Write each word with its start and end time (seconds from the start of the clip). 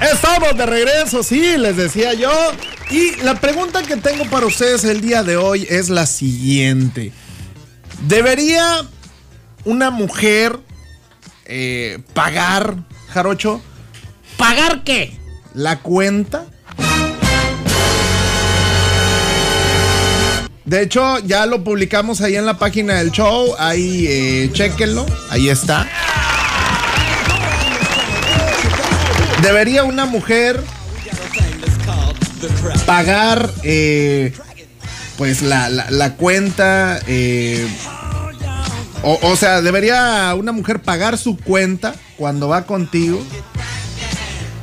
Estamos 0.00 0.56
de 0.56 0.64
regreso, 0.64 1.22
sí, 1.22 1.56
les 1.56 1.76
decía 1.76 2.14
yo. 2.14 2.30
Y 2.90 3.16
la 3.22 3.34
pregunta 3.34 3.82
que 3.82 3.96
tengo 3.96 4.24
para 4.26 4.46
ustedes 4.46 4.84
el 4.84 5.00
día 5.00 5.22
de 5.24 5.36
hoy 5.36 5.66
es 5.68 5.88
la 5.88 6.06
siguiente. 6.06 7.12
¿Debería 8.06 8.86
una 9.64 9.90
mujer 9.90 10.58
eh, 11.46 11.98
pagar, 12.14 12.76
Jarocho? 13.08 13.60
¿Pagar 14.36 14.84
qué? 14.84 15.18
¿La 15.52 15.80
cuenta? 15.80 16.46
De 20.64 20.82
hecho, 20.82 21.18
ya 21.20 21.46
lo 21.46 21.64
publicamos 21.64 22.20
ahí 22.20 22.36
en 22.36 22.46
la 22.46 22.58
página 22.58 22.94
del 22.94 23.10
show. 23.10 23.54
Ahí, 23.58 24.06
eh, 24.06 24.50
chequenlo. 24.52 25.06
Ahí 25.30 25.48
está. 25.48 25.88
¿Debería 29.42 29.84
una 29.84 30.04
mujer 30.06 30.62
pagar 32.86 33.50
eh, 33.62 34.32
pues 35.16 35.42
la, 35.42 35.68
la- 35.68 36.14
cuenta? 36.14 36.98
eh, 37.06 37.66
o, 39.02 39.36
sea, 39.36 39.60
¿debería 39.62 40.34
una 40.34 40.52
mujer 40.52 40.80
pagar 40.82 41.18
su 41.18 41.36
cuenta 41.36 41.94
cuando 42.16 42.48
va 42.48 42.64
contigo? 42.66 43.22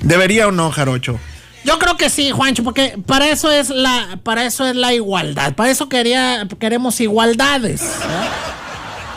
¿Debería 0.02 0.48
o 0.48 0.52
no, 0.52 0.72
Jarocho? 0.72 1.20
Yo 1.64 1.80
creo 1.80 1.98
que 1.98 2.10
sí, 2.12 2.30
Juancho, 2.32 2.64
porque 2.64 2.96
para 3.08 3.30
eso 3.30 3.52
es 3.52 3.70
la, 3.70 4.20
para 4.24 4.46
eso 4.46 4.68
es 4.68 4.76
la 4.76 4.94
igualdad. 4.94 5.54
Para 5.56 5.72
eso 5.72 5.90
quería, 5.90 6.48
queremos 6.60 7.00
igualdades. 7.02 7.82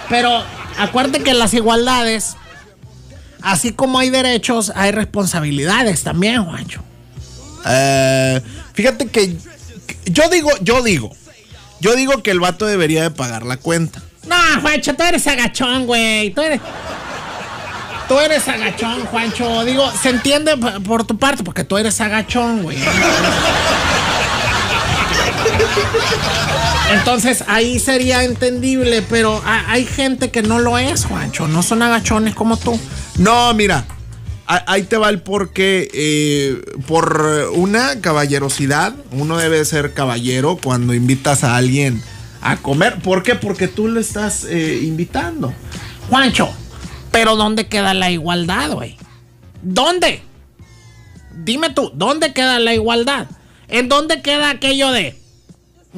Pero 0.09 0.43
acuérdate 0.79 1.23
que 1.23 1.35
las 1.35 1.53
igualdades, 1.53 2.37
así 3.43 3.73
como 3.73 3.99
hay 3.99 4.11
derechos, 4.11 4.73
hay 4.75 4.91
responsabilidades 4.93 6.03
también, 6.03 6.45
Juancho. 6.45 6.83
Eh, 7.67 8.41
fíjate 8.75 9.07
que 9.07 9.37
yo 10.07 10.29
digo, 10.31 10.51
yo 10.61 10.83
digo, 10.83 11.15
yo 11.81 11.95
digo 11.97 12.23
que 12.23 12.31
el 12.31 12.41
vato 12.41 12.67
debería 12.67 13.03
de 13.03 13.11
pagar 13.11 13.45
la 13.45 13.57
cuenta. 13.57 14.03
No, 14.27 14.37
Juancho, 14.61 14.95
tú 14.95 15.03
eres 15.03 15.27
agachón, 15.27 15.87
güey. 15.87 16.31
Tú 16.31 16.43
eres. 16.43 16.61
Tú 18.09 18.19
eres 18.19 18.47
agachón, 18.49 19.05
Juancho. 19.07 19.65
Digo, 19.65 19.91
se 20.01 20.11
entiende 20.11 20.57
por 20.85 21.05
tu 21.05 21.19
parte, 21.19 21.45
porque 21.45 21.65
tú 21.65 21.77
eres 21.77 22.01
agachón, 22.01 22.63
güey. 22.63 22.79
Entonces 26.93 27.45
ahí 27.49 27.79
sería 27.79 28.25
entendible, 28.25 29.03
pero 29.03 29.43
ha- 29.45 29.71
hay 29.71 29.85
gente 29.85 30.31
que 30.31 30.43
no 30.43 30.59
lo 30.59 30.79
es, 30.79 31.05
Juancho. 31.05 31.47
No 31.49 31.63
son 31.63 31.83
agachones 31.83 32.35
como 32.35 32.57
tú. 32.57 32.79
No, 33.19 33.53
mira, 33.55 33.85
ahí 34.47 34.85
te 34.85 34.97
va 34.97 35.11
el 35.11 35.21
porqué. 35.21 35.89
eh, 35.93 36.61
por 36.87 37.51
una 37.55 38.01
caballerosidad, 38.01 38.95
uno 39.13 39.37
debe 39.37 39.65
ser 39.65 39.93
caballero 39.93 40.59
cuando 40.63 40.95
invitas 40.95 41.45
a 41.45 41.57
alguien 41.57 42.03
a 42.41 42.57
comer. 42.57 43.01
¿Por 43.03 43.23
qué? 43.23 43.35
Porque 43.35 43.69
tú 43.69 43.89
le 43.89 44.01
estás 44.01 44.45
eh, 44.45 44.81
invitando. 44.83 45.53
Juancho, 46.09 46.49
pero 47.13 47.37
¿dónde 47.37 47.67
queda 47.69 47.93
la 47.93 48.11
igualdad, 48.11 48.71
güey? 48.71 48.97
¿Dónde? 49.63 50.23
Dime 51.45 51.71
tú, 51.71 51.91
¿dónde 51.95 52.33
queda 52.33 52.59
la 52.59 52.73
igualdad? 52.75 53.27
¿En 53.69 53.89
dónde 53.89 54.23
queda 54.23 54.49
aquello 54.51 54.91
de... 54.93 55.19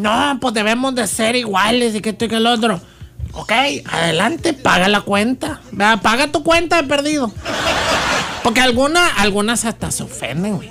No, 0.00 0.38
pues 0.40 0.54
debemos 0.54 0.94
de 0.94 1.06
ser 1.06 1.36
iguales 1.36 1.94
y 1.94 2.00
que 2.00 2.10
esto 2.10 2.24
y 2.24 2.28
que 2.28 2.36
el 2.36 2.46
otro. 2.46 2.80
Ok, 3.32 3.52
adelante, 3.84 4.54
paga 4.54 4.88
la 4.88 5.02
cuenta. 5.02 5.60
Vea, 5.72 5.98
paga 5.98 6.32
tu 6.32 6.42
cuenta 6.42 6.80
de 6.80 6.88
perdido. 6.88 7.30
Porque 8.42 8.62
algunas, 8.62 9.12
algunas 9.18 9.66
hasta 9.66 9.90
se 9.90 10.02
ofenden, 10.02 10.56
güey. 10.56 10.70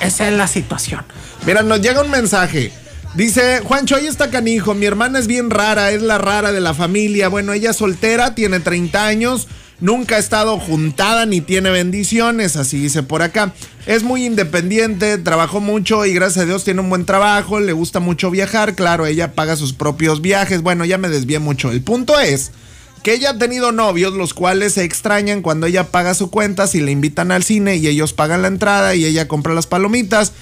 Esa 0.00 0.28
es 0.28 0.34
la 0.34 0.46
situación. 0.46 1.02
Mira, 1.44 1.62
nos 1.62 1.82
llega 1.82 2.00
un 2.00 2.10
mensaje. 2.10 2.72
Dice, 3.14 3.60
Juancho, 3.62 3.96
ahí 3.96 4.06
está 4.06 4.30
canijo. 4.30 4.72
Mi 4.72 4.86
hermana 4.86 5.18
es 5.18 5.26
bien 5.26 5.50
rara, 5.50 5.90
es 5.90 6.00
la 6.00 6.16
rara 6.16 6.52
de 6.52 6.60
la 6.62 6.72
familia. 6.72 7.28
Bueno, 7.28 7.52
ella 7.52 7.70
es 7.70 7.76
soltera, 7.76 8.34
tiene 8.34 8.60
30 8.60 9.06
años, 9.06 9.46
nunca 9.80 10.16
ha 10.16 10.18
estado 10.18 10.58
juntada 10.58 11.26
ni 11.26 11.40
tiene 11.40 11.70
bendiciones, 11.70 12.56
así 12.56 12.78
dice 12.78 13.02
por 13.02 13.22
acá. 13.22 13.52
Es 13.86 14.02
muy 14.02 14.24
independiente, 14.24 15.18
trabajó 15.18 15.60
mucho 15.60 16.06
y 16.06 16.14
gracias 16.14 16.44
a 16.44 16.46
Dios 16.46 16.64
tiene 16.64 16.80
un 16.80 16.90
buen 16.90 17.04
trabajo, 17.04 17.60
le 17.60 17.72
gusta 17.72 18.00
mucho 18.00 18.30
viajar. 18.30 18.74
Claro, 18.74 19.06
ella 19.06 19.34
paga 19.34 19.56
sus 19.56 19.72
propios 19.72 20.20
viajes. 20.22 20.62
Bueno, 20.62 20.84
ya 20.84 20.98
me 20.98 21.08
desvié 21.08 21.38
mucho. 21.38 21.70
El 21.70 21.82
punto 21.82 22.18
es 22.18 22.52
que 23.04 23.12
ella 23.12 23.30
ha 23.30 23.38
tenido 23.38 23.70
novios 23.70 24.14
los 24.14 24.32
cuales 24.32 24.72
se 24.72 24.84
extrañan 24.84 25.42
cuando 25.42 25.66
ella 25.66 25.88
paga 25.90 26.14
su 26.14 26.30
cuenta, 26.30 26.66
si 26.66 26.80
le 26.80 26.90
invitan 26.90 27.32
al 27.32 27.44
cine 27.44 27.76
y 27.76 27.86
ellos 27.86 28.14
pagan 28.14 28.40
la 28.40 28.48
entrada 28.48 28.94
y 28.94 29.04
ella 29.04 29.28
compra 29.28 29.52
las 29.52 29.66
palomitas, 29.66 30.32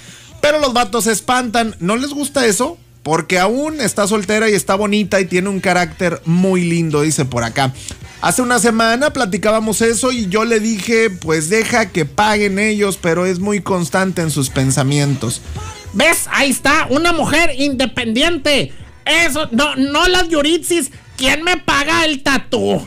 pero 0.41 0.59
los 0.59 0.73
vatos 0.73 1.03
se 1.03 1.11
espantan. 1.11 1.75
¿No 1.79 1.97
les 1.97 2.11
gusta 2.11 2.45
eso? 2.45 2.77
Porque 3.03 3.37
aún 3.37 3.81
está 3.81 4.07
soltera 4.07 4.49
y 4.49 4.53
está 4.53 4.75
bonita 4.75 5.19
y 5.19 5.25
tiene 5.25 5.49
un 5.49 5.59
carácter 5.59 6.21
muy 6.23 6.63
lindo, 6.63 7.01
dice 7.01 7.25
por 7.25 7.43
acá. 7.43 7.73
Hace 8.23 8.41
una 8.41 8.57
semana 8.57 9.11
platicábamos 9.11 9.81
eso 9.81 10.13
y 10.13 10.27
yo 10.27 10.45
le 10.45 10.61
dije, 10.61 11.09
pues 11.09 11.49
deja 11.49 11.87
que 11.89 12.05
paguen 12.05 12.57
ellos, 12.57 12.97
pero 13.01 13.25
es 13.25 13.39
muy 13.39 13.59
constante 13.61 14.21
en 14.21 14.31
sus 14.31 14.49
pensamientos. 14.49 15.41
¿Ves? 15.91 16.27
Ahí 16.31 16.49
está, 16.49 16.87
una 16.89 17.11
mujer 17.11 17.51
independiente. 17.57 18.71
Eso, 19.03 19.49
no, 19.51 19.75
no 19.75 20.07
las 20.07 20.29
yuritsis. 20.29 20.89
¿Quién 21.17 21.43
me 21.43 21.57
paga 21.57 22.05
el 22.05 22.23
tatú? 22.23 22.81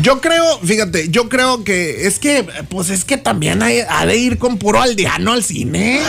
Yo 0.00 0.22
creo, 0.22 0.58
fíjate, 0.60 1.10
yo 1.10 1.28
creo 1.28 1.62
que 1.62 2.06
es 2.06 2.18
que, 2.18 2.42
pues 2.70 2.88
es 2.88 3.04
que 3.04 3.18
también 3.18 3.62
hay- 3.62 3.82
ha 3.88 4.06
de 4.06 4.16
ir 4.16 4.38
con 4.38 4.56
puro 4.58 4.80
aldeano 4.80 5.32
al 5.34 5.44
cine. 5.44 6.00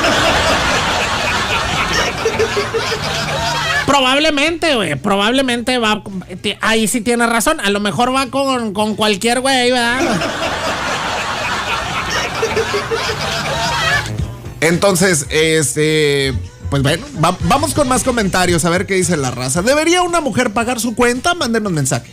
Probablemente, 3.97 4.75
güey. 4.75 4.95
Probablemente 4.95 5.77
va. 5.77 6.03
Ahí 6.61 6.87
sí 6.87 6.99
tiene 7.01 7.25
razón. 7.27 7.59
A 7.61 7.69
lo 7.69 7.79
mejor 7.79 8.13
va 8.13 8.27
con, 8.27 8.73
con 8.73 8.95
cualquier 8.95 9.39
güey, 9.39 9.71
¿verdad? 9.71 10.01
Entonces, 14.61 15.25
este, 15.29 16.33
pues 16.69 16.81
bueno, 16.81 17.05
va- 17.23 17.37
vamos 17.43 17.73
con 17.73 17.87
más 17.87 18.03
comentarios 18.03 18.65
a 18.65 18.69
ver 18.69 18.85
qué 18.85 18.95
dice 18.95 19.15
la 19.17 19.31
raza. 19.31 19.61
¿Debería 19.61 20.01
una 20.01 20.21
mujer 20.21 20.51
pagar 20.53 20.79
su 20.79 20.95
cuenta? 20.95 21.33
Mándenos 21.33 21.71
mensaje. 21.71 22.11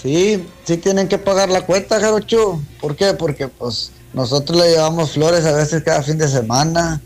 Sí, 0.00 0.44
sí 0.64 0.76
tienen 0.78 1.08
que 1.08 1.18
pagar 1.18 1.48
la 1.48 1.62
cuenta, 1.62 2.00
Jarocho. 2.00 2.60
¿Por 2.80 2.96
qué? 2.96 3.14
Porque 3.14 3.48
pues 3.48 3.92
nosotros 4.12 4.58
le 4.58 4.70
llevamos 4.70 5.12
flores 5.12 5.44
a 5.44 5.52
veces 5.52 5.82
cada 5.84 6.02
fin 6.02 6.18
de 6.18 6.28
semana. 6.28 7.00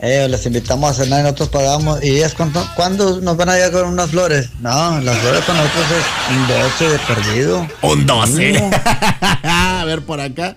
Eh, 0.00 0.28
les 0.28 0.44
invitamos 0.44 0.90
a 0.90 1.04
cenar 1.04 1.20
y 1.20 1.22
nosotros 1.22 1.48
pagamos. 1.48 2.02
¿Y 2.02 2.16
ellas 2.16 2.34
cuánto, 2.34 2.66
cuándo 2.76 3.20
nos 3.20 3.36
van 3.36 3.48
a 3.48 3.54
llegar 3.54 3.72
con 3.72 3.86
unas 3.86 4.10
flores? 4.10 4.50
No, 4.60 5.00
las 5.00 5.18
flores 5.18 5.42
para 5.44 5.62
nosotros 5.62 5.86
es 5.90 6.36
un 6.36 6.46
12 6.48 6.88
de 6.90 6.98
perdido. 6.98 7.68
Un 7.82 8.06
12. 8.06 8.32
Mínimo. 8.32 8.70
a 9.42 9.84
ver, 9.86 10.02
por 10.02 10.20
acá. 10.20 10.56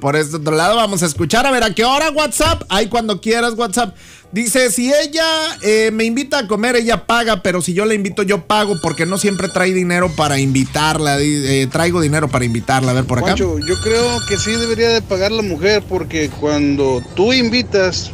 Por 0.00 0.14
este 0.14 0.36
otro 0.36 0.54
lado 0.54 0.76
vamos 0.76 1.02
a 1.02 1.06
escuchar. 1.06 1.46
A 1.46 1.50
ver, 1.50 1.64
¿a 1.64 1.74
qué 1.74 1.84
hora 1.84 2.10
WhatsApp? 2.10 2.62
Ahí 2.68 2.88
cuando 2.88 3.20
quieras 3.20 3.54
WhatsApp. 3.54 3.94
Dice, 4.32 4.70
si 4.70 4.92
ella 4.92 5.24
eh, 5.62 5.90
me 5.92 6.04
invita 6.04 6.40
a 6.40 6.46
comer, 6.46 6.76
ella 6.76 7.06
paga, 7.06 7.42
pero 7.42 7.62
si 7.62 7.72
yo 7.72 7.86
la 7.86 7.94
invito, 7.94 8.22
yo 8.22 8.44
pago 8.44 8.74
porque 8.82 9.06
no 9.06 9.16
siempre 9.16 9.48
trae 9.48 9.72
dinero 9.72 10.10
para 10.14 10.38
invitarla. 10.38 11.16
Eh, 11.20 11.66
traigo 11.70 12.00
dinero 12.00 12.28
para 12.28 12.44
invitarla. 12.44 12.90
A 12.90 12.94
ver, 12.94 13.04
por 13.04 13.18
acá. 13.18 13.28
Juancho, 13.28 13.58
yo 13.60 13.80
creo 13.80 14.18
que 14.28 14.36
sí 14.36 14.50
debería 14.52 14.90
de 14.90 15.00
pagar 15.00 15.32
la 15.32 15.42
mujer 15.42 15.82
porque 15.88 16.28
cuando 16.28 17.02
tú 17.14 17.32
invitas, 17.32 18.10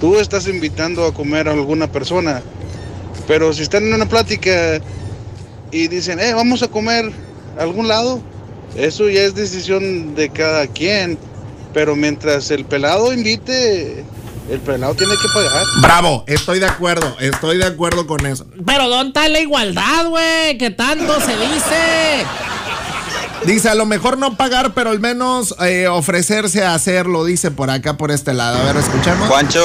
tú 0.00 0.18
estás 0.18 0.46
invitando 0.48 1.04
a 1.04 1.14
comer 1.14 1.48
a 1.48 1.52
alguna 1.52 1.90
persona. 1.90 2.42
Pero 3.26 3.52
si 3.52 3.62
están 3.62 3.84
en 3.84 3.94
una 3.94 4.08
plática 4.08 4.80
y 5.70 5.88
dicen, 5.88 6.20
eh, 6.20 6.34
vamos 6.34 6.62
a 6.62 6.68
comer 6.68 7.10
a 7.58 7.62
algún 7.62 7.88
lado, 7.88 8.20
eso 8.76 9.08
ya 9.08 9.22
es 9.22 9.34
decisión 9.34 10.14
de 10.14 10.28
cada 10.30 10.66
quien. 10.66 11.18
Pero 11.72 11.96
mientras 11.96 12.50
el 12.50 12.64
pelado 12.64 13.12
invite, 13.12 14.04
el 14.50 14.60
pelado 14.60 14.94
tiene 14.94 15.14
que 15.14 15.28
pagar. 15.34 15.64
Bravo, 15.82 16.24
estoy 16.26 16.60
de 16.60 16.66
acuerdo, 16.66 17.16
estoy 17.18 17.58
de 17.58 17.64
acuerdo 17.64 18.06
con 18.06 18.24
eso. 18.26 18.46
Pero 18.64 18.88
¿dónde 18.88 19.08
está 19.08 19.28
la 19.28 19.40
igualdad, 19.40 20.06
güey? 20.08 20.58
Que 20.58 20.70
tanto 20.70 21.20
se 21.20 21.32
dice. 21.32 22.24
Dice, 23.46 23.68
a 23.68 23.74
lo 23.74 23.84
mejor 23.86 24.16
no 24.18 24.36
pagar, 24.36 24.72
pero 24.74 24.90
al 24.90 25.00
menos 25.00 25.54
eh, 25.60 25.86
ofrecerse 25.88 26.64
a 26.64 26.74
hacerlo, 26.74 27.24
dice 27.24 27.50
por 27.50 27.70
acá, 27.70 27.96
por 27.96 28.10
este 28.10 28.32
lado. 28.32 28.58
A 28.58 28.64
ver, 28.72 28.76
escuchemos. 28.82 29.28
Juancho, 29.28 29.62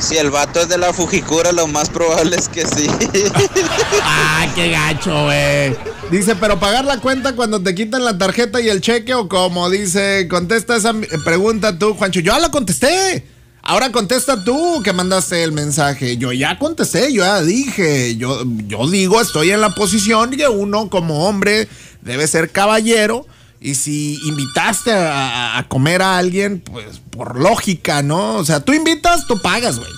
si 0.00 0.16
el 0.16 0.30
vato 0.30 0.60
es 0.60 0.68
de 0.68 0.76
la 0.78 0.92
Fujikura, 0.92 1.52
lo 1.52 1.66
más 1.68 1.88
probable 1.88 2.36
es 2.36 2.48
que 2.48 2.66
sí. 2.66 2.88
Ah, 4.02 4.46
qué 4.54 4.70
gacho, 4.70 5.24
güey. 5.24 5.76
Dice, 6.10 6.34
pero 6.34 6.58
pagar 6.58 6.84
la 6.84 6.98
cuenta 6.98 7.36
cuando 7.36 7.62
te 7.62 7.74
quitan 7.74 8.04
la 8.04 8.18
tarjeta 8.18 8.60
y 8.60 8.68
el 8.68 8.80
cheque 8.80 9.14
o 9.14 9.28
como 9.28 9.70
dice, 9.70 10.26
contesta 10.28 10.74
esa 10.76 10.92
mi- 10.92 11.06
pregunta 11.24 11.78
tú, 11.78 11.94
Juancho. 11.94 12.20
Yo 12.20 12.32
ya 12.32 12.38
la 12.40 12.50
contesté. 12.50 13.24
Ahora 13.70 13.92
contesta 13.92 14.42
tú 14.42 14.82
que 14.82 14.92
mandaste 14.92 15.44
el 15.44 15.52
mensaje. 15.52 16.16
Yo 16.16 16.32
ya 16.32 16.58
contesté, 16.58 17.12
yo 17.12 17.22
ya 17.22 17.40
dije. 17.40 18.16
Yo, 18.16 18.42
yo 18.66 18.90
digo, 18.90 19.20
estoy 19.20 19.52
en 19.52 19.60
la 19.60 19.76
posición 19.76 20.32
que 20.32 20.48
uno 20.48 20.90
como 20.90 21.28
hombre 21.28 21.68
debe 22.02 22.26
ser 22.26 22.50
caballero. 22.50 23.28
Y 23.60 23.76
si 23.76 24.18
invitaste 24.24 24.92
a, 24.92 25.56
a 25.56 25.68
comer 25.68 26.02
a 26.02 26.18
alguien, 26.18 26.58
pues 26.58 27.00
por 27.10 27.38
lógica, 27.38 28.02
¿no? 28.02 28.38
O 28.38 28.44
sea, 28.44 28.58
tú 28.58 28.72
invitas, 28.72 29.28
tú 29.28 29.40
pagas, 29.40 29.78
güey. 29.78 29.92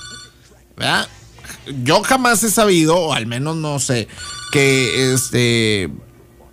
¿Verdad? 0.77 1.09
Yo 1.83 2.03
jamás 2.03 2.45
he 2.45 2.51
sabido, 2.51 2.99
o 2.99 3.15
al 3.15 3.25
menos 3.25 3.57
no 3.57 3.79
sé, 3.79 4.07
que 4.53 5.15
este 5.15 5.89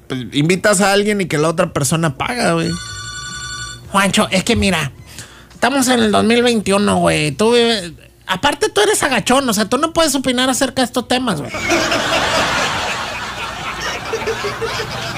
pues, 0.07 0.21
invitas 0.31 0.80
a 0.80 0.94
alguien 0.94 1.19
y 1.19 1.25
que 1.25 1.38
la 1.38 1.50
otra 1.50 1.74
persona 1.74 2.16
paga, 2.16 2.54
güey. 2.54 2.71
Juancho, 3.92 4.30
es 4.31 4.45
que 4.45 4.56
mira, 4.56 4.94
estamos 5.60 5.90
en 5.90 6.00
el 6.00 6.12
2021, 6.14 6.98
güey. 7.00 7.32
Tú, 7.34 7.54
aparte 8.26 8.70
tú 8.70 8.80
eres 8.80 9.04
agachón, 9.04 9.48
o 9.50 9.54
sea, 9.54 9.66
tú 9.66 9.78
no 9.78 9.92
puedes 9.92 10.16
opinar 10.16 10.50
acerca 10.50 10.82
de 10.82 10.86
estos 10.86 11.06
temas, 11.10 11.42
güey. 11.42 11.52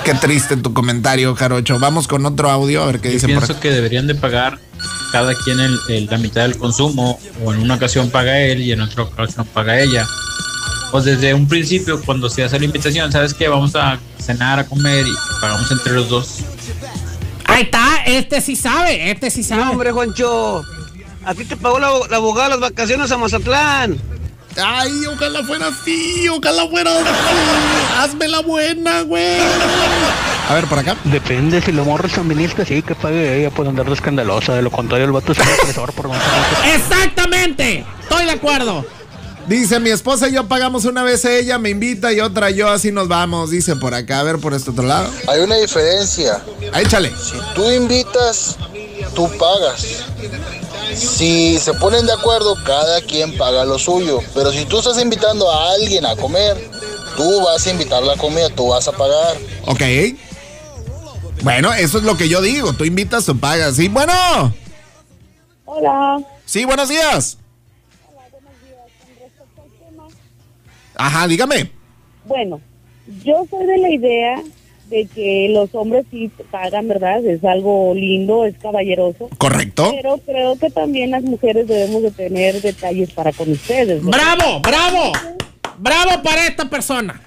Qué 0.04 0.16
triste 0.16 0.58
tu 0.58 0.74
comentario, 0.74 1.36
Jarocho. 1.36 1.78
Vamos 1.78 2.08
con 2.08 2.26
otro 2.26 2.50
audio 2.50 2.82
a 2.82 2.88
ver 2.88 3.00
qué 3.00 3.10
Yo 3.10 3.14
dice 3.14 3.28
por 3.28 3.36
pienso 3.38 3.54
acá. 3.54 3.62
que 3.62 3.72
deberían 3.72 4.08
de 4.08 4.16
pagar 4.16 4.58
cada 5.12 5.36
quien 5.36 5.60
el- 5.60 5.80
el- 5.90 6.08
la 6.08 6.18
mitad 6.18 6.42
del 6.42 6.58
consumo, 6.58 7.20
o 7.46 7.54
en 7.54 7.60
una 7.62 7.76
ocasión 7.76 8.10
paga 8.10 8.40
él 8.40 8.62
y 8.62 8.72
en 8.72 8.82
otra 8.82 9.04
ocasión 9.04 9.46
paga 9.54 9.80
ella. 9.80 10.08
Pues 10.90 11.06
desde 11.06 11.36
un 11.36 11.48
principio, 11.48 12.02
cuando 12.04 12.30
se 12.32 12.44
hace 12.44 12.58
la 12.58 12.66
invitación, 12.66 13.12
¿sabes 13.12 13.34
qué? 13.36 13.48
Vamos 13.48 13.76
a 13.76 14.00
cenar, 14.20 14.58
a 14.60 14.66
comer 14.66 15.06
y 15.08 15.14
pagamos 15.40 15.72
entre 15.72 15.94
los 15.94 16.10
dos. 16.10 16.40
Ahí 17.51 17.63
está, 17.63 18.03
este 18.06 18.42
sí 18.42 18.56
sabe, 18.56 19.12
este 19.12 19.30
sí 19.30 19.44
sabe. 19.44 19.65
No, 19.65 19.71
hombre, 19.71 19.92
Juancho. 19.92 20.63
A 21.24 21.36
ti 21.36 21.45
te 21.45 21.56
pagó 21.56 21.80
la, 21.80 21.92
la 22.09 22.18
abogada 22.18 22.50
las 22.50 22.59
vacaciones 22.59 23.12
a 23.12 23.18
Mazatlán. 23.18 24.00
Ay, 24.57 25.06
ojalá 25.06 25.44
fuera 25.44 25.68
así, 25.68 26.27
ojalá 26.27 26.68
fuera 26.68 26.92
así. 26.92 27.09
Hazme 27.98 28.27
la 28.27 28.42
buena, 28.42 29.01
güey. 29.01 29.39
A 30.50 30.56
ver, 30.56 30.65
por 30.65 30.80
acá. 30.80 30.98
Depende, 31.06 31.62
si 31.62 31.71
lo 31.71 31.86
morros 31.86 32.12
feministas, 32.12 32.68
sí, 32.68 32.81
que 32.81 32.95
pague 32.95 33.39
ella 33.39 33.50
por 33.50 33.68
andar 33.68 33.86
de 33.86 33.94
escandalosa. 33.94 34.53
De 34.53 34.62
lo 34.62 34.71
contrario, 34.71 35.06
el 35.06 35.12
vato 35.12 35.31
es 35.31 35.39
un 35.39 35.48
opresor 35.62 35.94
por 35.94 36.09
Exactamente, 36.74 37.86
estoy 38.01 38.25
de 38.25 38.31
acuerdo. 38.31 38.86
Dice, 39.48 39.80
mi 39.80 39.89
esposa 39.89 40.30
y 40.30 40.33
yo 40.33 40.48
pagamos 40.48 40.86
una 40.86 41.03
vez 41.03 41.25
ella, 41.25 41.57
me 41.57 41.69
invita 41.69 42.13
y 42.13 42.19
otra 42.19 42.51
yo, 42.51 42.69
así 42.69 42.92
nos 42.92 43.07
vamos. 43.07 43.50
Dice 43.50 43.75
por 43.75 43.94
acá, 43.94 44.19
a 44.19 44.24
ver 44.24 44.38
por 44.38 44.53
este 44.53 44.69
otro 44.71 44.83
lado. 44.83 45.09
Hay 45.27 45.39
una 45.42 45.56
diferencia. 45.56 46.42
Ahí, 46.74 46.86
échale. 46.86 47.12
Si 47.16 47.38
tú 47.54 47.70
invitas, 47.70 48.58
tú 49.14 49.30
pagas. 49.38 50.06
Si 50.96 51.58
se 51.60 51.74
ponen 51.74 52.06
de 52.06 52.14
acuerdo, 52.14 52.56
cada 52.66 53.02
quien 53.02 53.38
paga 53.38 53.66
lo 53.66 53.78
suyo. 53.78 54.20
Pero 54.34 54.52
si 54.52 54.66
tú 54.66 54.80
estás 54.80 55.02
invitando 55.02 55.50
a 55.50 55.72
alguien 55.74 56.06
a 56.06 56.16
comer, 56.16 56.58
tú 57.18 57.42
vas 57.44 57.66
a 57.66 57.72
invitar 57.72 58.04
la 58.04 58.16
comida, 58.18 58.50
tú 58.50 58.70
vas 58.70 58.88
a 58.88 58.92
pagar. 58.92 59.38
Ok. 59.66 59.82
Bueno, 61.44 61.74
eso 61.74 61.98
es 61.98 62.04
lo 62.04 62.18
que 62.18 62.30
yo 62.30 62.42
digo. 62.42 62.74
Tú 62.74 62.86
invitas, 62.86 63.26
tú 63.26 63.38
pagas. 63.38 63.76
Sí, 63.76 63.88
bueno. 63.88 64.54
Hola. 65.66 66.20
Sí, 66.46 66.66
buenos 66.66 66.90
días. 66.90 67.38
Ajá, 70.96 71.28
dígame. 71.28 71.72
Bueno, 72.26 72.62
yo 73.24 73.46
soy 73.50 73.66
de 73.66 73.78
la 73.78 73.90
idea 73.90 74.44
de 74.92 75.08
que 75.08 75.48
los 75.50 75.74
hombres 75.74 76.06
sí 76.12 76.30
pagan, 76.52 76.88
¿verdad? 76.88 77.26
Es 77.26 77.44
algo 77.44 77.94
lindo, 77.96 78.46
es 78.46 78.56
caballeroso. 78.58 79.30
Correcto. 79.40 79.90
Pero 79.96 80.18
creo 80.26 80.56
que 80.60 80.70
también 80.70 81.10
las 81.12 81.24
mujeres 81.24 81.68
debemos 81.68 82.04
de 82.04 82.12
tener 82.12 82.62
detalles 82.62 83.10
para 83.12 83.32
con 83.32 83.50
ustedes. 83.52 84.04
¿verdad? 84.06 84.36
Bravo, 84.38 84.60
bravo, 84.62 85.12
bravo 85.80 86.22
para 86.24 86.46
esta 86.46 86.70
persona. 86.70 87.20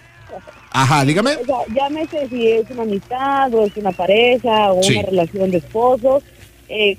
Ajá, 0.70 1.04
dígame. 1.04 1.36
O 1.36 1.44
sea, 1.46 1.56
llámese 1.74 2.28
si 2.28 2.48
es 2.48 2.68
una 2.70 2.82
amistad 2.82 3.54
o 3.54 3.64
es 3.64 3.76
una 3.76 3.92
pareja 3.92 4.72
o 4.72 4.82
Sí. 4.82 4.92
una 4.94 5.02
relación 5.02 5.50
de 5.50 5.58
esposos. 5.58 6.22
Eh, 6.68 6.96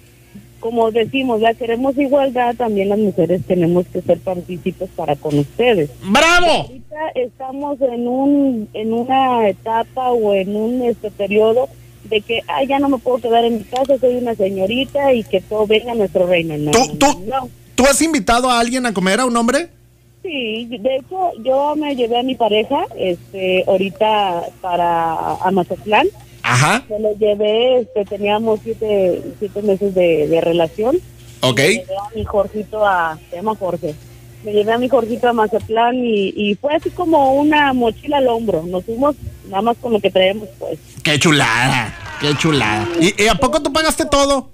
como 0.65 0.89
decimos, 0.89 1.41
la 1.41 1.53
queremos 1.53 1.95
igualdad, 1.95 2.55
también 2.55 2.89
las 2.89 2.97
mujeres 2.97 3.43
tenemos 3.45 3.85
que 3.85 4.01
ser 4.01 4.17
partícipes 4.17 4.89
para 4.95 5.15
con 5.15 5.37
ustedes. 5.37 5.91
Bravo. 6.01 6.47
Ahorita 6.47 7.09
estamos 7.13 7.79
en 7.81 8.07
un 8.07 8.67
en 8.73 8.91
una 8.91 9.47
etapa 9.47 10.09
o 10.09 10.33
en 10.33 10.55
un 10.55 10.81
este 10.81 11.11
periodo 11.11 11.69
de 12.05 12.19
que 12.21 12.41
ah, 12.47 12.63
ya 12.63 12.79
no 12.79 12.89
me 12.89 12.97
puedo 12.97 13.19
quedar 13.19 13.45
en 13.45 13.59
mi 13.59 13.63
casa, 13.63 13.99
soy 13.99 14.15
una 14.15 14.33
señorita 14.33 15.13
y 15.13 15.23
que 15.23 15.39
todo 15.39 15.67
venga 15.67 15.91
a 15.91 15.95
nuestro 15.95 16.25
reino. 16.25 16.57
No, 16.57 16.71
¿Tú, 16.71 16.97
tú, 16.97 17.23
no. 17.27 17.47
¿Tú 17.75 17.83
has 17.83 18.01
invitado 18.01 18.49
a 18.49 18.59
alguien 18.59 18.87
a 18.87 18.93
comer, 18.95 19.19
a 19.19 19.27
un 19.27 19.37
hombre? 19.37 19.69
Sí, 20.23 20.65
de 20.65 20.95
hecho 20.95 21.31
yo 21.43 21.75
me 21.75 21.95
llevé 21.95 22.17
a 22.17 22.23
mi 22.23 22.33
pareja 22.33 22.87
este 22.97 23.65
ahorita 23.67 24.45
para 24.61 25.35
a 25.35 25.51
Mazatlán. 25.51 26.07
Ajá. 26.45 26.83
Me 26.89 26.99
lo 26.99 27.15
llevé, 27.17 27.79
este, 27.79 28.05
teníamos 28.05 28.59
siete, 28.63 29.21
siete 29.39 29.61
meses 29.63 29.95
de, 29.95 30.27
de 30.27 30.41
relación. 30.41 30.97
Ok. 31.41 31.57
Me 31.57 31.67
llevé 31.69 31.97
a 31.97 32.15
mi 32.15 32.23
Jorgito 32.23 32.85
a, 32.85 33.17
se 33.29 33.37
llama 33.37 33.55
Jorge. 33.55 33.95
Me 34.43 34.53
llevé 34.53 34.73
a 34.73 34.77
mi 34.77 34.87
Jorgito 34.87 35.27
a 35.27 35.33
Mazatlán 35.33 35.95
y, 35.95 36.33
y 36.35 36.55
fue 36.55 36.75
así 36.75 36.91
como 36.91 37.33
una 37.33 37.73
mochila 37.73 38.17
al 38.17 38.27
hombro. 38.27 38.61
Nos 38.61 38.85
fuimos 38.85 39.15
nada 39.49 39.63
más 39.63 39.77
con 39.77 39.93
lo 39.93 39.99
que 39.99 40.11
traemos, 40.11 40.47
pues. 40.59 40.77
Qué 41.03 41.17
chulada. 41.17 41.93
Qué 42.21 42.35
chulada. 42.35 42.87
¿Y, 42.99 43.23
y 43.23 43.27
a 43.27 43.35
poco 43.35 43.61
tú 43.61 43.73
pagaste 43.73 44.05
todo? 44.05 44.49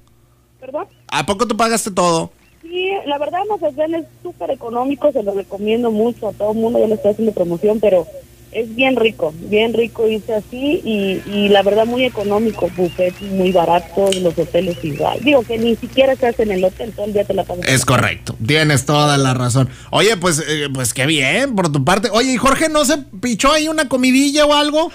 ¿Perdón? 0.62 0.86
¿A 1.10 1.26
poco 1.26 1.46
tú 1.46 1.58
pagaste 1.58 1.92
todo? 1.92 2.32
Sí, 2.62 2.90
la 3.06 3.18
verdad 3.18 3.40
Mazatlán 3.50 3.96
es 3.96 4.06
súper 4.24 4.52
económico, 4.52 5.12
se 5.12 5.24
lo 5.24 5.34
recomiendo 5.34 5.92
mucho 5.92 6.30
a 6.30 6.32
todo 6.32 6.54
el 6.54 6.58
mundo, 6.60 6.80
yo 6.80 6.88
le 6.88 6.94
estoy 6.94 7.12
haciendo 7.12 7.34
promoción, 7.34 7.82
pero 7.82 8.08
es 8.52 8.76
bien 8.76 8.96
rico, 8.96 9.34
bien 9.50 9.74
rico 9.74 10.08
irse 10.08 10.34
así 10.34 10.82
y, 10.84 11.22
y 11.32 11.50
la 11.50 11.64
verdad 11.64 11.86
muy 11.86 12.04
económico, 12.04 12.70
buffet 12.76 13.14
muy 13.22 13.52
barato, 13.52 14.10
los 14.22 14.38
hoteles 14.38 14.78
igual. 14.84 15.20
Digo 15.22 15.44
que 15.44 15.58
ni 15.58 15.76
siquiera 15.76 16.16
se 16.16 16.28
hace 16.28 16.44
en 16.44 16.52
el 16.52 16.64
hotel, 16.64 16.92
todo 16.92 17.06
el 17.06 17.14
día 17.14 17.24
te 17.24 17.34
la 17.34 17.44
pasas. 17.44 17.66
Es 17.68 17.86
correcto. 17.86 18.36
Tienes 18.46 18.86
toda 18.86 19.18
la 19.18 19.34
razón. 19.34 19.70
Oye, 19.90 20.18
pues, 20.18 20.44
eh, 20.48 20.68
pues 20.74 20.94
qué 20.94 21.06
bien 21.06 21.56
por 21.56 21.72
tu 21.72 21.84
parte. 21.84 22.10
Oye, 22.12 22.34
¿y 22.34 22.38
Jorge 22.38 22.68
no 22.70 22.84
se 22.84 22.98
pichó 23.22 23.52
ahí 23.52 23.68
una 23.68 23.88
comidilla 23.88 24.46
o 24.46 24.54
algo? 24.54 24.92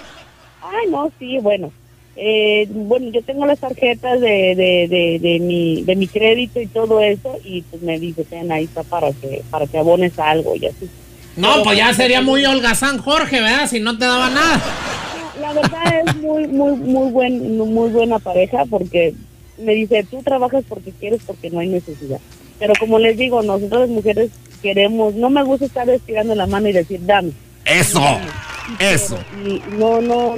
Ay, 0.61 0.89
no, 0.91 1.11
sí, 1.17 1.37
bueno. 1.41 1.71
Eh, 2.15 2.67
bueno, 2.69 3.11
yo 3.11 3.21
tengo 3.21 3.45
las 3.45 3.59
tarjetas 3.59 4.19
de, 4.19 4.55
de, 4.55 4.87
de, 4.89 5.19
de 5.21 5.39
mi 5.39 5.83
de 5.83 5.95
mi 5.95 6.07
crédito 6.07 6.59
y 6.59 6.65
todo 6.65 6.99
eso 6.99 7.37
y 7.45 7.61
pues 7.61 7.83
me 7.83 7.99
dice, 7.99 8.23
ten 8.23 8.51
ahí 8.51 8.63
está 8.63 8.81
para 8.81 9.11
que 9.13 9.43
para 9.51 9.67
que 9.67 9.77
abones 9.77 10.17
algo 10.17 10.55
y 10.55 10.65
así. 10.65 10.89
No, 11.37 11.63
pues 11.63 11.77
ya 11.77 11.93
sería 11.93 12.21
muy 12.21 12.45
holgazán 12.45 12.97
Jorge, 12.97 13.41
¿verdad? 13.41 13.69
Si 13.69 13.79
no 13.79 13.97
te 13.97 14.05
daba 14.05 14.29
nada. 14.29 14.61
La 15.39 15.53
verdad 15.53 16.01
es 16.05 16.15
muy 16.17 16.47
muy 16.47 16.75
muy 16.75 17.11
buen 17.11 17.57
muy 17.57 17.89
buena 17.89 18.19
pareja 18.19 18.65
porque 18.69 19.13
me 19.57 19.73
dice, 19.73 20.05
"Tú 20.09 20.21
trabajas 20.23 20.63
porque 20.67 20.91
quieres 20.91 21.21
porque 21.25 21.49
no 21.49 21.59
hay 21.59 21.67
necesidad." 21.67 22.19
Pero 22.59 22.73
como 22.79 22.97
les 22.97 23.17
digo, 23.17 23.41
nosotros 23.43 23.81
las 23.81 23.89
mujeres 23.89 24.31
queremos, 24.61 25.13
no 25.13 25.29
me 25.29 25.43
gusta 25.43 25.65
estar 25.65 25.87
estirando 25.89 26.33
la 26.33 26.47
mano 26.47 26.67
y 26.69 26.73
decir, 26.73 26.99
"Dame." 27.05 27.31
Eso. 27.65 28.01
Eso. 28.79 29.17
Y 29.45 29.61
no 29.77 30.01
no 30.01 30.35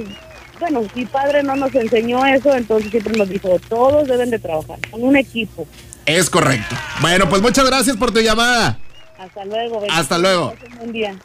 bueno, 0.60 0.82
mi 0.94 1.06
padre 1.06 1.42
no 1.42 1.56
nos 1.56 1.74
enseñó 1.74 2.24
eso, 2.26 2.54
entonces 2.54 2.90
siempre 2.90 3.16
nos 3.16 3.30
dijo, 3.30 3.58
todos 3.68 4.06
deben 4.06 4.28
de 4.28 4.38
trabajar, 4.38 4.78
con 4.90 5.02
un 5.02 5.16
equipo. 5.16 5.66
Es 6.04 6.28
correcto. 6.28 6.76
Bueno, 7.00 7.28
pues 7.28 7.40
muchas 7.40 7.64
gracias 7.64 7.96
por 7.96 8.12
tu 8.12 8.20
llamada. 8.20 8.78
Hasta 9.20 9.44
luego. 9.44 9.82
Hasta 9.90 10.18
luego. 10.18 10.54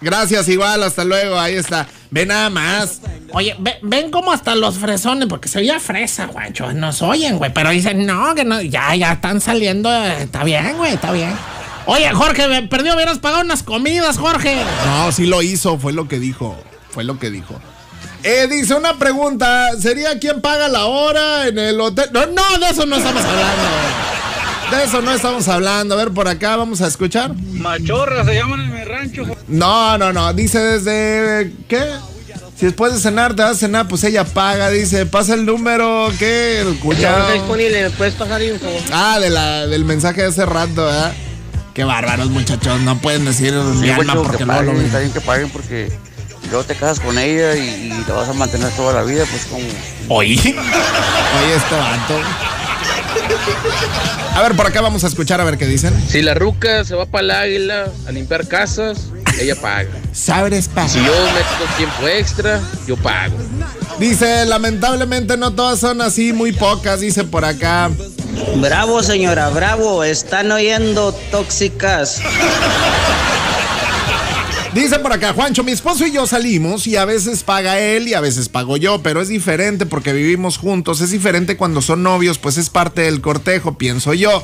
Gracias, 0.02 0.50
igual, 0.50 0.84
hasta 0.84 1.06
luego. 1.06 1.40
Ahí 1.40 1.56
está. 1.56 1.88
Ve 2.12 2.26
nada 2.26 2.50
más. 2.50 3.00
Oye, 3.32 3.56
ve- 3.60 3.78
ven 3.82 4.12
como 4.12 4.34
hasta 4.34 4.54
los 4.54 4.78
fresones, 4.78 5.28
porque 5.30 5.48
se 5.48 5.60
oía 5.60 5.80
fresa, 5.80 6.26
guacho. 6.26 6.74
Nos 6.74 7.02
oyen, 7.02 7.38
güey. 7.38 7.54
Pero 7.54 7.70
dicen, 7.70 8.06
no, 8.06 8.36
que 8.36 8.44
no, 8.44 8.62
ya, 8.62 8.94
ya 8.96 9.14
están 9.14 9.40
saliendo. 9.40 9.90
Está 10.06 10.44
bien, 10.44 10.76
güey, 10.78 10.94
está 10.94 11.12
bien. 11.14 11.34
Oye, 11.86 12.10
Jorge, 12.12 12.48
me 12.50 12.64
perdió, 12.64 12.96
hubieras 12.96 13.20
pagado 13.20 13.44
unas 13.44 13.64
comidas, 13.64 14.18
Jorge. 14.18 14.58
No, 14.86 15.12
sí 15.14 15.26
lo 15.26 15.42
hizo, 15.42 15.78
fue 15.78 15.94
lo 15.94 16.08
que 16.10 16.20
dijo. 16.20 16.58
Fue 16.90 17.04
lo 17.06 17.18
que 17.18 17.30
dijo. 17.30 17.56
Eh, 18.24 18.48
dice 18.50 18.74
una 18.74 18.96
pregunta, 18.98 19.70
¿sería 19.80 20.18
quién 20.20 20.42
paga 20.42 20.68
la 20.68 20.86
hora 20.86 21.48
en 21.48 21.60
el 21.60 21.80
hotel? 21.80 22.10
No, 22.12 22.26
no, 22.26 22.58
de 22.60 22.70
eso 22.72 22.86
no 22.88 22.96
estamos 22.98 23.24
hablando. 23.24 23.64
De 24.72 24.84
eso 24.84 25.02
no 25.02 25.12
estamos 25.14 25.48
hablando. 25.48 25.96
A 25.96 25.98
ver, 25.98 26.12
por 26.12 26.28
acá 26.28 26.56
vamos 26.56 26.82
a 26.82 26.88
escuchar. 26.88 27.34
Machorra 27.36 28.26
se 28.26 28.34
llaman 28.34 28.62
en 28.62 28.74
mi 28.74 28.84
rancho. 28.84 29.24
No, 29.48 29.98
no, 29.98 30.12
no. 30.12 30.34
Dice 30.34 30.60
desde. 30.60 31.52
¿Qué? 31.68 31.84
Si 32.58 32.66
después 32.66 32.94
de 32.94 33.00
cenar 33.00 33.36
te 33.36 33.42
vas 33.42 33.52
a 33.52 33.56
cenar, 33.56 33.88
pues 33.88 34.04
ella 34.06 34.24
paga. 34.24 34.70
Dice, 34.70 35.06
pasa 35.06 35.34
el 35.34 35.46
número. 35.46 36.10
¿Qué? 36.18 36.62
El 36.62 36.80
cuñado. 36.80 37.32
disponible, 37.34 37.84
¿me 37.84 37.90
puedes 37.92 38.14
pasar 38.16 38.42
info? 38.42 38.68
Ah, 38.92 39.20
de 39.20 39.30
la, 39.30 39.68
del 39.68 39.86
mensaje 39.86 40.22
de 40.22 40.28
hace 40.28 40.46
rato, 40.46 40.86
¿verdad? 40.86 41.14
Qué 41.74 41.84
bárbaros, 41.84 42.30
muchachos. 42.30 42.80
No 42.82 42.98
pueden 43.00 43.26
decir 43.26 43.54
mi 43.54 43.90
alma 43.90 44.16
porque 44.16 44.38
que 44.38 44.46
luego 44.46 44.62
lo 44.64 44.74
ven. 44.74 44.86
está 44.86 45.00
bien 45.00 45.12
que 45.12 45.22
paguen 45.22 45.50
porque 45.50 45.92
luego 46.50 46.64
te 46.64 46.76
casas 46.76 47.02
con 47.02 47.20
ella 47.20 47.56
y, 47.58 47.92
y 47.92 48.06
la 48.08 48.14
vas 48.14 48.30
a 48.30 48.34
mantener 48.34 48.72
toda 48.72 48.94
la 48.94 49.04
vida, 49.04 49.26
pues 49.30 49.46
como... 49.46 49.66
Oye. 50.08 50.40
Oye, 50.56 51.56
este 51.56 51.76
vato. 51.76 52.16
A 54.34 54.42
ver, 54.42 54.56
por 54.56 54.68
acá 54.68 54.82
vamos 54.82 55.04
a 55.04 55.08
escuchar 55.08 55.40
a 55.40 55.44
ver 55.44 55.58
qué 55.58 55.66
dicen. 55.66 55.94
Si 56.08 56.22
la 56.22 56.34
ruca 56.34 56.84
se 56.84 56.96
va 56.96 57.06
para 57.06 57.24
el 57.24 57.32
águila 57.32 57.86
a 58.08 58.12
limpiar 58.12 58.48
casas, 58.48 59.08
ella 59.40 59.56
paga. 59.56 59.90
Sabres 60.12 60.68
paga. 60.68 60.90
Si 60.90 61.00
yo 61.00 61.14
meto 61.34 61.74
tiempo 61.78 62.08
extra, 62.08 62.60
yo 62.88 62.98
pago. 62.98 63.36
Dice, 64.00 64.46
lamentablemente 64.46 65.38
no 65.38 65.54
todas 65.54 65.80
son 65.80 66.02
así, 66.02 66.34
muy 66.34 66.52
pocas, 66.52 67.00
dice 67.00 67.24
por 67.24 67.46
acá. 67.46 67.90
Bravo, 68.58 69.02
señora, 69.04 69.50
bravo. 69.50 70.04
Están 70.04 70.52
oyendo 70.52 71.14
tóxicas. 71.32 72.22
Dice 74.76 75.00
por 75.00 75.14
acá, 75.14 75.32
Juancho, 75.32 75.64
mi 75.64 75.72
esposo 75.72 76.06
y 76.06 76.12
yo 76.12 76.28
salimos 76.28 76.86
y 76.86 76.98
a 76.98 77.06
veces 77.06 77.44
paga 77.44 77.80
él 77.80 78.10
y 78.10 78.14
a 78.14 78.20
veces 78.20 78.50
pago 78.50 78.76
yo, 78.76 79.02
pero 79.02 79.22
es 79.22 79.30
diferente 79.30 79.86
porque 79.86 80.12
vivimos 80.12 80.58
juntos, 80.58 81.00
es 81.00 81.12
diferente 81.12 81.56
cuando 81.56 81.82
son 81.82 82.04
novios, 82.04 82.40
pues 82.40 82.58
es 82.58 82.70
parte 82.70 83.04
del 83.04 83.22
cortejo, 83.22 83.78
pienso 83.78 84.14
yo. 84.14 84.44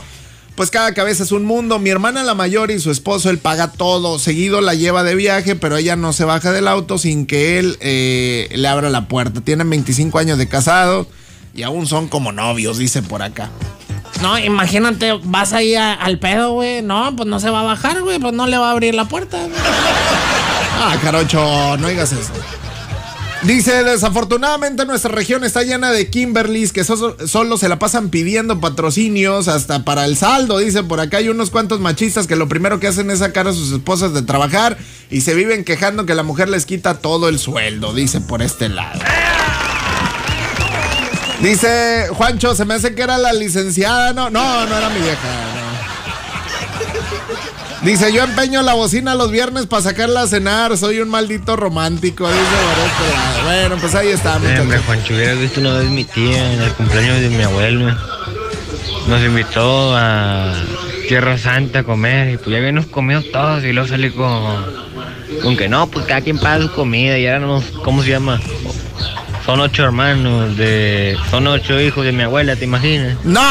Pues 0.56 0.70
cada 0.70 0.94
cabeza 0.94 1.24
es 1.24 1.34
un 1.34 1.44
mundo. 1.44 1.80
Mi 1.80 1.90
hermana 1.90 2.24
la 2.24 2.34
mayor 2.34 2.72
y 2.72 2.80
su 2.80 2.92
esposo, 2.92 3.30
él 3.30 3.40
paga 3.40 3.74
todo. 3.74 4.20
Seguido 4.20 4.62
la 4.62 4.74
lleva 4.74 5.04
de 5.04 5.16
viaje, 5.16 5.58
pero 5.58 5.76
ella 5.76 5.98
no 5.98 6.14
se 6.14 6.24
baja 6.24 6.54
del 6.54 6.70
auto 6.70 6.98
sin 6.98 7.26
que 7.26 7.60
él 7.60 7.78
eh, 7.82 8.48
le 8.56 8.68
abra 8.70 8.90
la 8.90 9.10
puerta. 9.10 9.42
Tienen 9.42 9.70
25 9.70 10.18
años 10.18 10.38
de 10.38 10.48
casado 10.48 11.08
y 11.54 11.64
aún 11.64 11.88
son 11.88 12.08
como 12.08 12.32
novios, 12.32 12.78
dice 12.78 13.02
por 13.02 13.22
acá. 13.22 13.52
No, 14.22 14.38
imagínate, 14.38 15.20
vas 15.24 15.52
ahí 15.54 15.76
al 15.76 16.20
pedo, 16.20 16.52
güey. 16.54 16.82
No, 16.82 17.16
pues 17.16 17.28
no 17.28 17.40
se 17.40 17.50
va 17.50 17.62
a 17.62 17.64
bajar, 17.64 18.02
güey. 18.02 18.20
Pues 18.20 18.34
no 18.34 18.46
le 18.48 18.58
va 18.58 18.70
a 18.70 18.72
abrir 18.72 18.94
la 18.94 19.06
puerta. 19.06 19.38
Ah, 20.80 20.96
Carocho, 21.02 21.78
no 21.78 21.88
digas 21.88 22.12
eso. 22.12 22.32
Dice, 23.44 23.84
desafortunadamente 23.84 24.86
nuestra 24.86 25.10
región 25.12 25.44
está 25.44 25.64
llena 25.64 25.92
de 25.92 26.12
Kimberlys 26.12 26.72
que 26.72 26.84
so- 26.84 27.18
solo 27.28 27.58
se 27.58 27.70
la 27.70 27.80
pasan 27.80 28.10
pidiendo 28.10 28.60
patrocinios 28.62 29.48
hasta 29.48 29.84
para 29.84 30.06
el 30.06 30.16
saldo. 30.16 30.60
Dice, 30.60 30.84
por 30.84 31.00
acá 31.00 31.18
hay 31.18 31.30
unos 31.30 31.50
cuantos 31.50 31.80
machistas 31.80 32.28
que 32.28 32.36
lo 32.36 32.48
primero 32.48 32.80
que 32.80 32.86
hacen 32.88 33.10
es 33.10 33.18
sacar 33.18 33.48
a 33.48 33.54
sus 33.54 33.72
esposas 33.72 34.14
de 34.14 34.22
trabajar 34.22 34.78
y 35.10 35.22
se 35.22 35.34
viven 35.34 35.64
quejando 35.64 36.06
que 36.06 36.14
la 36.14 36.22
mujer 36.22 36.50
les 36.50 36.68
quita 36.68 37.00
todo 37.00 37.30
el 37.30 37.40
sueldo, 37.40 37.96
dice 37.96 38.22
por 38.22 38.44
este 38.44 38.70
lado. 38.70 39.00
Dice, 41.42 42.08
Juancho, 42.12 42.54
se 42.56 42.66
me 42.66 42.76
hace 42.76 42.94
que 42.94 43.02
era 43.02 43.18
la 43.18 43.34
licenciada. 43.34 44.14
No, 44.14 44.30
no, 44.30 44.66
no 44.66 44.78
era 44.78 44.90
mi 44.90 45.00
vieja. 45.00 45.28
no. 45.56 45.62
Dice, 47.82 48.14
yo 48.14 48.24
empeño 48.24 48.62
la 48.62 48.74
bocina 48.74 49.16
los 49.16 49.32
viernes 49.32 49.66
para 49.66 49.82
sacarla 49.82 50.22
a 50.22 50.28
cenar. 50.28 50.78
Soy 50.78 51.00
un 51.00 51.10
maldito 51.10 51.56
romántico. 51.56 52.28
Dice 52.28 52.42
lado. 52.42 53.44
Bueno, 53.44 53.78
pues 53.78 53.96
ahí 53.96 54.10
está. 54.10 54.38
Eh, 54.44 54.60
hombre. 54.60 54.78
Juancho, 54.80 55.16
hubiera 55.16 55.34
visto 55.34 55.60
una 55.62 55.74
vez 55.74 55.90
mi 55.90 56.04
tía 56.04 56.54
en 56.54 56.62
el 56.62 56.72
cumpleaños 56.74 57.22
de 57.22 57.30
mi 57.30 57.42
abuelo. 57.42 57.98
Nos 59.08 59.22
invitó 59.24 59.98
a 59.98 60.54
Tierra 61.08 61.40
Santa 61.40 61.80
a 61.80 61.84
comer 61.84 62.36
y 62.36 62.38
pues 62.38 62.50
ya 62.52 62.58
habíamos 62.58 62.86
comido 62.86 63.24
todos 63.34 63.64
y 63.64 63.74
luego 63.74 63.90
salí 63.90 64.12
con, 64.12 64.64
con 65.42 65.58
que 65.58 65.68
no, 65.68 65.88
pues 65.88 66.06
cada 66.06 66.22
quien 66.22 66.38
paga 66.38 66.62
su 66.62 66.72
comida 66.72 67.18
y 67.18 67.26
éramos, 67.26 67.66
¿cómo 67.84 68.04
se 68.04 68.12
llama? 68.12 68.40
Son 69.46 69.60
ocho 69.60 69.84
hermanos 69.84 70.56
de, 70.56 71.18
son 71.30 71.48
ocho 71.48 71.80
hijos 71.80 72.06
de 72.06 72.12
mi 72.12 72.24
abuela, 72.24 72.56
¿te 72.56 72.66
imaginas? 72.66 73.18
No, 73.24 73.42